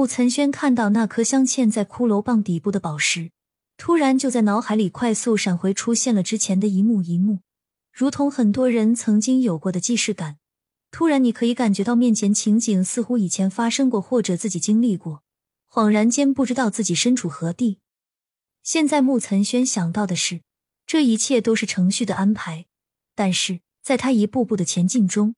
[0.00, 3.32] 穆岑轩看到那颗镶嵌在骷髅棒底部的宝石，
[3.76, 7.40] 突然就在脑海里快速闪回，出现了之前的一幕一幕，
[7.92, 10.38] 如同很多人曾经有过的既视感。
[10.90, 15.22] 突然，你可以感觉到面前情景似乎以前发生过，或者自己经历过，
[15.70, 17.80] 恍然间不知道自己身处何地。
[18.62, 20.40] 现在，穆岑轩想到的是，
[20.86, 22.64] 这一切都是程序的安排，
[23.14, 25.34] 但是在他一步步的前进中，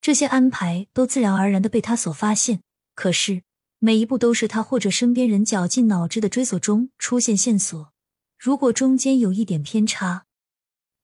[0.00, 2.60] 这些安排都自然而然的被他所发现。
[2.94, 3.42] 可是。
[3.84, 7.92] 每一步都是他或者身边人绞尽脑汁的追索中出现线索。
[8.38, 10.24] 如果中间有一点偏差，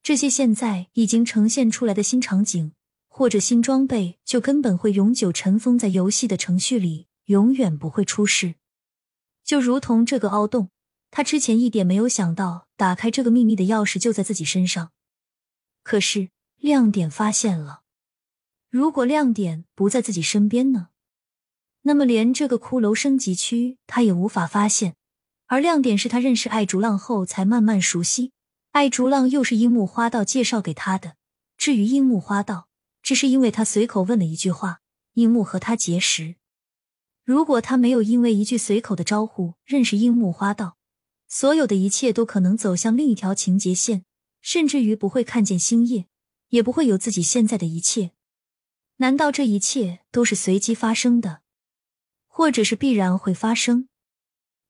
[0.03, 2.73] 这些现在已经呈现出来的新场景
[3.07, 8.55] 或者新装备，就根本会永久尘封在游戏的程序里，永远不会出事。
[9.45, 10.71] 就如同这个凹洞，
[11.11, 14.91] 他之前一点没有想到，打开这个秘密的钥匙就在自己身上。
[15.83, 17.83] 可是亮点发现了，
[18.71, 20.89] 如果亮点不在自己身边呢？
[21.83, 24.97] 那么，连这个骷髅升级区他也无法发现。
[25.47, 28.33] 而亮点是他认识爱竹浪后才慢慢熟悉，
[28.71, 31.17] 爱竹浪又是樱木花道介绍给他的。
[31.57, 32.69] 至于樱木花道，
[33.03, 34.81] 只是因为他随口问了一句话，
[35.15, 36.37] 樱木和他结识。
[37.25, 40.77] 如果他没有因为一句随口的招呼认识樱木花道，
[41.29, 44.05] 所有的一切都可能走向另一条情节线，
[44.41, 46.07] 甚至于不会看见星夜，
[46.51, 48.13] 也不会有自己现在的一切。
[48.97, 51.40] 难道这一切都是随机发生的？
[52.33, 53.89] 或者是必然会发生。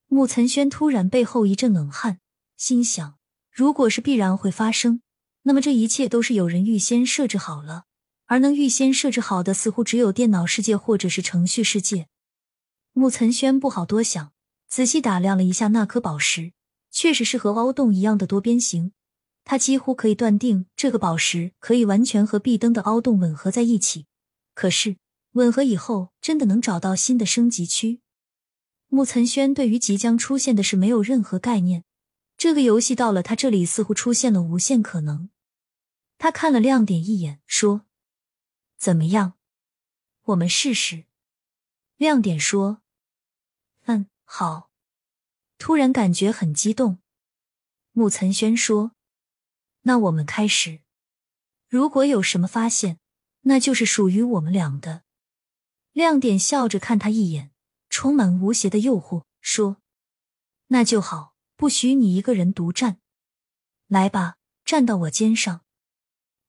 [0.08, 2.18] 穆岑轩突然背后一阵冷汗，
[2.56, 3.18] 心想：
[3.52, 5.02] 如果是必然会发生，
[5.42, 7.84] 那么这一切都是有人预先设置好了。
[8.24, 12.08] 而能预先设置好的，似乎只有电脑世界或者是程序世界。
[12.92, 14.32] 穆岑轩不好多想，
[14.66, 16.52] 仔细打量了一下那颗宝石，
[16.90, 18.92] 确实是和凹洞一样的多边形。
[19.44, 24.06] 他几乎可以断定，这个宝石可以完全和壁灯的凹洞吻合在一起。
[24.54, 24.96] 可是。
[25.32, 28.00] 吻合以后，真的能找到新的升级区？
[28.88, 31.84] 穆岑轩对于即将出现的事没有任何概念。
[32.36, 35.30] 这个游戏到了他这里，似乎出现了无限可能。
[36.18, 37.86] 他看了亮点一眼，说
[38.76, 39.34] ：“怎么样？
[40.22, 41.04] 我们试试。”
[41.96, 42.82] 亮点说
[43.86, 44.70] ：“嗯，好。”
[45.58, 46.98] 突然感觉很激动。
[47.92, 48.92] 穆岑轩说
[49.82, 50.80] ：“那我们开始。
[51.68, 52.98] 如果有什么发现，
[53.42, 55.02] 那就是属于我们俩的。”
[55.92, 57.50] 亮点笑着看他一眼，
[57.88, 59.78] 充满无邪的诱惑，说
[60.68, 62.98] ：“那就好，不许你一个人独占。
[63.88, 65.62] 来吧，站到我肩上。”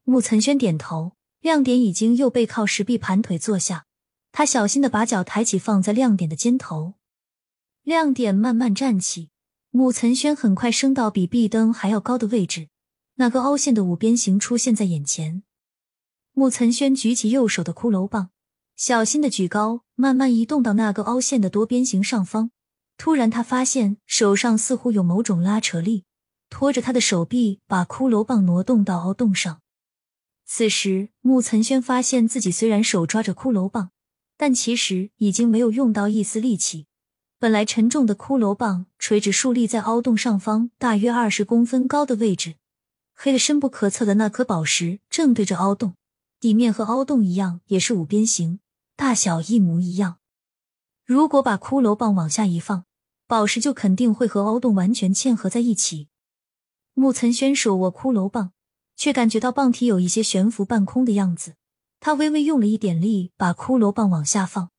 [0.04, 1.14] 穆岑轩点头。
[1.42, 3.88] 亮点已经又背靠石壁盘腿坐下，
[4.32, 6.94] 他小心的把脚抬起，放在亮点的肩头。
[7.82, 9.32] 亮点慢慢站起，
[9.72, 12.70] 穆岑轩很快升到比壁灯还要高的位置，
[13.16, 15.42] 那个凹陷的五边形出现在眼前。
[16.34, 18.30] 穆岑轩举起右手的骷髅棒。
[18.84, 22.50] 小心的举高，慢慢移动到那个凹陷的多边形上方。
[22.98, 26.06] 突然，他发现手上似乎有某种拉扯力，
[26.50, 29.62] 拖着他的手臂把骷髅棒挪动到凹洞上。
[30.48, 33.92] 此时，穆岑轩发现自己虽然手抓着骷髅棒，
[34.36, 36.88] 但其实已经没有用到一丝力气。
[37.38, 42.56] 本来沉重的骷髅棒垂直竖立在凹洞上方大约二十公分高的位置，
[43.14, 45.94] 黑的深不可测的那颗宝石正对着凹洞，
[46.40, 48.60] 底面和凹洞一样，也是五边形。
[49.02, 50.20] 大小一模一样。
[51.04, 52.86] 如果把骷髅棒往下一放，
[53.26, 56.10] 宝石就肯定会和凹洞完全嵌合在一起。
[56.94, 58.54] 木岑轩手握骷髅棒，
[58.96, 61.56] 却感觉到棒体有一些悬浮半空的样子。
[62.00, 64.70] 他微微用了一点力，把骷髅棒往下放，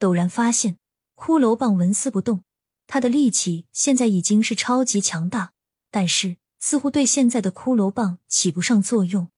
[0.00, 0.78] 陡然发现
[1.14, 2.42] 骷髅棒纹丝不动。
[2.88, 5.52] 他的力气现在已经是超级强大，
[5.92, 9.28] 但是似乎对现在的骷髅棒起不上作用。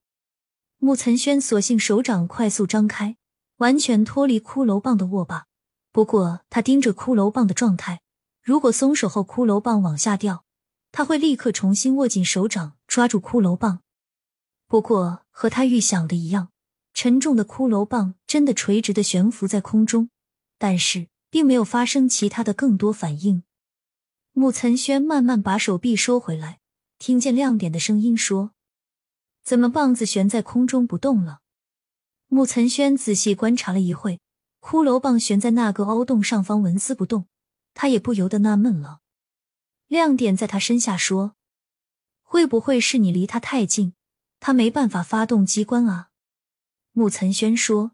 [0.79, 3.19] 木岑轩索性手掌快速张开。
[3.61, 5.47] 完全脱离骷髅棒的握把，
[5.93, 8.01] 不过他盯着骷髅棒的状态，
[8.43, 10.45] 如果松手后骷髅棒往下掉，
[10.93, 13.83] 他会立刻重新握紧手掌抓住骷髅棒。
[14.67, 16.49] 不过和他预想的一样，
[16.95, 20.09] 沉重的骷髅棒真的垂直的悬浮在空中，
[20.57, 23.43] 但是并没有发生其他的更多反应。
[24.33, 26.61] 穆岑轩慢慢把手臂收回来，
[26.99, 28.53] 听见亮点的声音说
[29.45, 31.41] ：“怎么棒子悬在空中不动了？”
[32.33, 34.21] 穆岑轩仔细观察了一会，
[34.61, 37.27] 骷髅棒悬在那个凹洞上方，纹丝不动。
[37.75, 39.01] 他也不由得纳闷了。
[39.89, 41.35] 亮点在他身下说
[42.23, 43.95] ：“会不会是你离他太近，
[44.39, 46.11] 他没办法发动机关啊？”
[46.95, 47.93] 穆岑轩说：“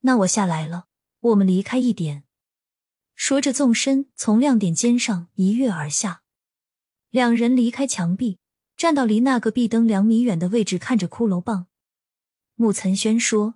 [0.00, 0.84] 那我下来了，
[1.20, 2.24] 我们离开一点。”
[3.16, 6.20] 说着，纵身从亮点肩上一跃而下。
[7.08, 8.38] 两人离开墙壁，
[8.76, 11.67] 站到离那个壁灯两米远的位置，看着骷髅棒。
[12.60, 13.54] 穆岑轩说：“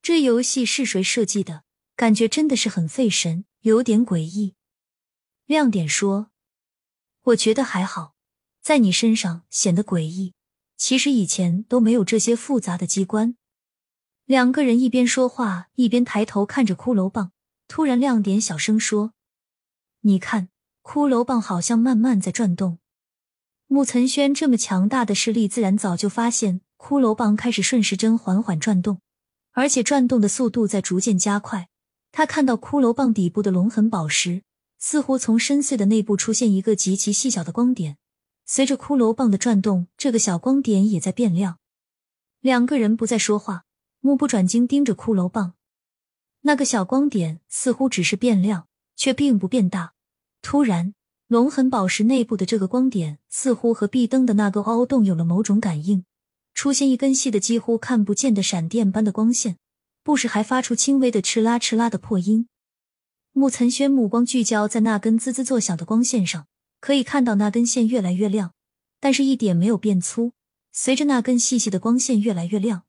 [0.00, 1.64] 这游戏是谁设计的？
[1.96, 4.54] 感觉真的是很费神，有点诡异。
[5.46, 6.30] 亮点说
[7.22, 8.14] ：“我觉得还好，
[8.62, 10.32] 在你身上显得诡异。
[10.76, 13.36] 其实以前都没有这些复杂的机关。”
[14.26, 17.32] 两个人一边说话，一边抬头看着骷髅棒。
[17.66, 19.12] 突然，亮点小声说
[20.02, 20.50] ：“你看，
[20.84, 22.78] 骷髅棒好像慢慢在转动。”
[23.66, 29.00] 穆岑轩这么强大的势力，自然早就发现骷髅棒开始顺时针缓缓转动，
[29.52, 31.68] 而且转动的速度在逐渐加快。
[32.12, 34.42] 他看到骷髅棒底部的龙痕宝石，
[34.78, 37.98] 似乎从深邃的内部出现一个极其细小的光点。
[38.44, 41.58] 随着骷髅棒的转动，这个小光点也在变亮。
[42.40, 43.64] 两个人不再说话。
[44.06, 45.54] 目不转睛盯着骷髅棒，
[46.42, 49.94] 那个小光点似乎只是变亮，却并不变大。
[50.42, 50.92] 突然，
[51.26, 56.04] 龙痕宝石内部的这个光点似乎和壁灯的那个凹洞有了某种感应，
[56.54, 59.58] 出现一根细的几乎看不见的闪电般的光线，
[60.02, 62.48] 不时还发出轻微的哧啦哧啦的破音。
[63.32, 66.46] 穆岑轩目光聚焦在那根滋滋作响的光线上，
[66.80, 68.54] 可以看到那根线越来越亮，
[69.00, 70.32] 但是一点没有变粗。
[70.72, 72.84] 随着那根细细的光线越来越亮。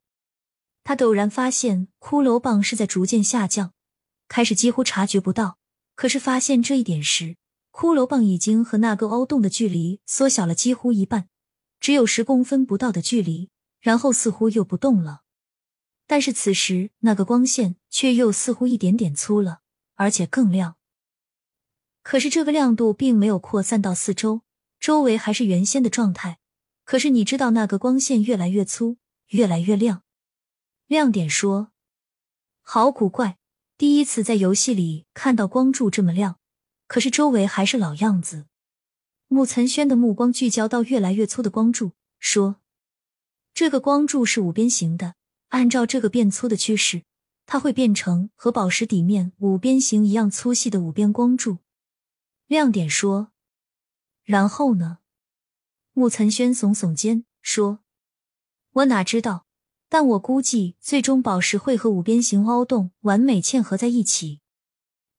[0.84, 3.74] 他陡然发现骷髅棒是在逐渐下降，
[4.28, 5.58] 开始几乎察觉不到。
[5.96, 7.36] 可是发现这一点时，
[7.72, 11.28] 骷髅棒已经和那个凹洞的距离缩小了几乎一半，
[11.80, 13.50] 只有十公分不到的距离。
[13.86, 15.22] 然后似乎又不动了。
[16.08, 19.60] 但是此时那个光线却又似乎一点点粗了，
[19.94, 20.78] 而且更亮。
[22.02, 24.42] 可是这个亮度并没有扩散到四周，
[24.80, 26.40] 周围还是原先的状态。
[26.84, 28.98] 可是你知道，那个光线越来越粗，
[29.28, 30.02] 越来越亮。
[30.88, 31.72] 亮点说
[32.64, 33.38] ：“好古怪，
[33.78, 36.40] 第一次在游戏里看到光柱这么亮，
[36.88, 38.48] 可是周围还是老样子。”
[39.30, 42.58] 穆岑轩的目光聚焦到越来越粗的光柱，说
[43.56, 45.16] ：“这个光柱是五边形的，
[45.48, 47.04] 按照这个变粗的趋势，
[47.46, 51.60] 它会变成和宝石底面五边形一样粗细的五边光柱。”
[52.48, 53.32] 亮点说
[54.26, 54.98] ：“然后呢？”
[55.94, 57.80] 穆岑轩耸耸肩说
[58.74, 59.46] ：“我哪知道。”
[59.88, 64.42] 但我估计，最终宝石会和五边形凹洞完美嵌合在一起。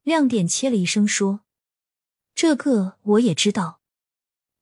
[0.02, 1.40] 亮点切了一声说
[2.34, 3.80] ：“这个我也知道。”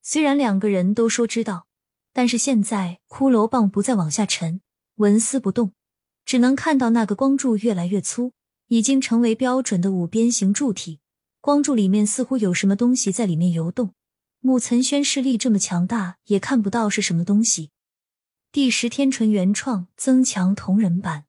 [0.01, 1.67] 虽然两个人都说知道，
[2.15, 4.63] 但是现在骷髅棒不再往下沉，
[4.95, 5.73] 纹丝不动，
[6.25, 8.33] 只能看到那个光柱越来越粗，
[8.69, 11.01] 已经成为标准的五边形柱体。
[11.41, 13.93] 光柱里面似乎有什么东西在里面游动。
[14.41, 17.71] 木岑轩势力这么强大，也看不到是什么东西。
[18.53, 21.25] 第十天纯原创增强同人版。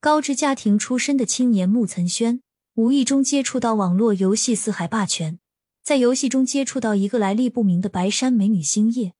[0.00, 2.40] 高知家庭出身的青年木岑轩，
[2.74, 5.34] 无意中接触到网络游戏《四海霸权》，
[5.82, 9.14] 在游戏中接触到一个来历不明的白山美女星夜，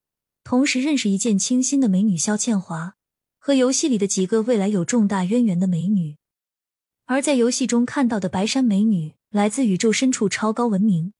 [0.48, 2.94] 同时认识一见倾心的美女萧倩华，
[3.38, 6.16] 和游戏里的几个未来有重大渊源的美女。
[7.04, 11.12] 而在游戏中看到的白山美女，来自宇宙深处超高文明，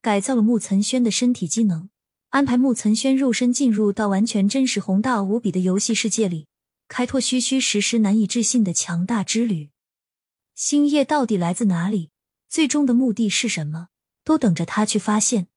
[0.00, 1.90] 改造了穆岑轩的身体机能。
[2.28, 6.46] 安排穆岑轩肉身进入到完全真实、宏大无比的游戏世界里，
[6.86, 9.70] 开拓虚虚实实、难以置信的强大之旅。
[10.54, 12.10] 星夜到底来自哪里？
[12.48, 13.88] 最终的目的是什么？
[14.22, 15.48] 都等着他去发现。